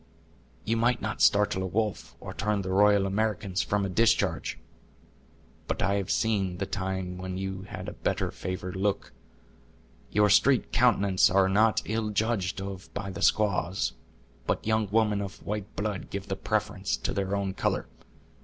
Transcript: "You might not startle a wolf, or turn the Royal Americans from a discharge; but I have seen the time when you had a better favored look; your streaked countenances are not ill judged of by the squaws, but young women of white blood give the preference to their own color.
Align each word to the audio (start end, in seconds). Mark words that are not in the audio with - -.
"You 0.65 0.77
might 0.77 0.99
not 0.99 1.21
startle 1.21 1.61
a 1.61 1.67
wolf, 1.67 2.15
or 2.19 2.33
turn 2.33 2.63
the 2.63 2.71
Royal 2.71 3.05
Americans 3.05 3.61
from 3.61 3.85
a 3.85 3.89
discharge; 3.89 4.57
but 5.67 5.83
I 5.83 5.93
have 5.97 6.09
seen 6.09 6.57
the 6.57 6.65
time 6.65 7.19
when 7.19 7.37
you 7.37 7.67
had 7.69 7.87
a 7.87 7.93
better 7.93 8.31
favored 8.31 8.75
look; 8.75 9.13
your 10.09 10.27
streaked 10.31 10.71
countenances 10.71 11.29
are 11.29 11.47
not 11.47 11.83
ill 11.85 12.09
judged 12.09 12.59
of 12.59 12.91
by 12.95 13.11
the 13.11 13.21
squaws, 13.21 13.93
but 14.47 14.65
young 14.65 14.87
women 14.89 15.21
of 15.21 15.45
white 15.45 15.75
blood 15.75 16.09
give 16.09 16.29
the 16.29 16.35
preference 16.35 16.97
to 16.97 17.13
their 17.13 17.35
own 17.35 17.53
color. 17.53 17.87